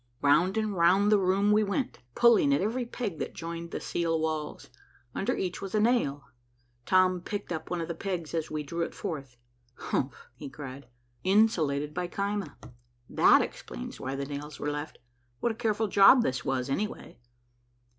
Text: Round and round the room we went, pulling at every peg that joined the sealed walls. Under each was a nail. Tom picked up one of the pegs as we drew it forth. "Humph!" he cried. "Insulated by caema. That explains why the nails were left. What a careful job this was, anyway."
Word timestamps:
Round 0.23 0.57
and 0.57 0.75
round 0.75 1.11
the 1.11 1.19
room 1.19 1.51
we 1.51 1.63
went, 1.63 1.99
pulling 2.15 2.51
at 2.55 2.59
every 2.61 2.87
peg 2.87 3.19
that 3.19 3.35
joined 3.35 3.69
the 3.69 3.79
sealed 3.79 4.19
walls. 4.19 4.71
Under 5.13 5.37
each 5.37 5.61
was 5.61 5.75
a 5.75 5.79
nail. 5.79 6.23
Tom 6.87 7.21
picked 7.21 7.51
up 7.51 7.69
one 7.69 7.81
of 7.81 7.87
the 7.87 7.93
pegs 7.93 8.33
as 8.33 8.49
we 8.49 8.63
drew 8.63 8.81
it 8.81 8.95
forth. 8.95 9.37
"Humph!" 9.75 10.27
he 10.33 10.49
cried. 10.49 10.87
"Insulated 11.23 11.93
by 11.93 12.07
caema. 12.07 12.55
That 13.11 13.43
explains 13.43 13.99
why 13.99 14.15
the 14.15 14.25
nails 14.25 14.59
were 14.59 14.71
left. 14.71 14.97
What 15.39 15.51
a 15.51 15.53
careful 15.55 15.87
job 15.87 16.23
this 16.23 16.43
was, 16.43 16.67
anyway." 16.67 17.19